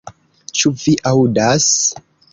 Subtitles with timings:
[0.61, 1.71] Ĉu vi aŭdas?